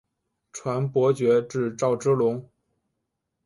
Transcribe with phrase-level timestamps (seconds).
[0.51, 2.49] 传伯爵至赵之龙。